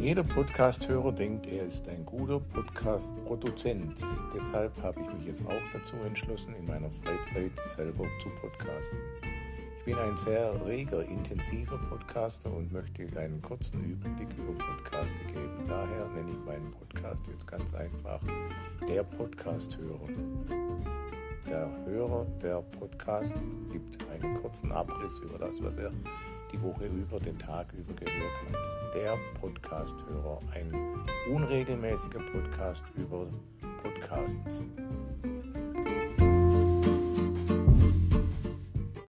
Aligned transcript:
Jeder 0.00 0.24
Podcast-Hörer 0.24 1.12
denkt, 1.12 1.46
er 1.46 1.66
ist 1.66 1.86
ein 1.86 2.06
guter 2.06 2.40
Podcast-Produzent. 2.40 4.00
Deshalb 4.34 4.72
habe 4.82 4.98
ich 4.98 5.18
mich 5.18 5.26
jetzt 5.26 5.44
auch 5.44 5.72
dazu 5.74 5.94
entschlossen, 6.06 6.54
in 6.54 6.66
meiner 6.66 6.90
Freizeit 6.90 7.52
selber 7.66 8.04
zu 8.22 8.30
podcasten. 8.40 8.98
Ich 9.78 9.84
bin 9.84 9.98
ein 9.98 10.16
sehr 10.16 10.54
reger, 10.64 11.04
intensiver 11.04 11.76
Podcaster 11.76 12.50
und 12.50 12.72
möchte 12.72 13.02
einen 13.18 13.42
kurzen 13.42 13.84
Überblick 13.84 14.28
über 14.38 14.64
Podcaste 14.64 15.22
geben. 15.26 15.66
Daher 15.68 16.08
nenne 16.08 16.30
ich 16.30 16.46
meinen 16.46 16.70
Podcast 16.70 17.26
jetzt 17.26 17.46
ganz 17.46 17.74
einfach 17.74 18.20
der 18.88 19.02
Podcast-Hörer. 19.02 20.08
Der 21.46 21.70
Hörer 21.84 22.24
der 22.42 22.62
Podcasts 22.62 23.54
gibt 23.70 23.98
einen 24.08 24.34
kurzen 24.40 24.72
Abriss 24.72 25.18
über 25.18 25.38
das, 25.38 25.62
was 25.62 25.76
er 25.76 25.92
die 26.52 26.60
Woche 26.62 26.86
über, 26.86 27.20
den 27.20 27.38
Tag 27.38 27.72
über 27.72 27.94
gehört 27.94 28.32
hat. 28.48 28.94
Der 28.94 29.16
Podcast-Hörer, 29.40 30.40
ein 30.54 30.72
unregelmäßiger 31.32 32.20
Podcast 32.32 32.84
über 32.96 33.26
Podcasts. 33.82 34.66